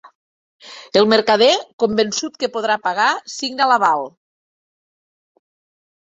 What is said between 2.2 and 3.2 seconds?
que podrà pagar,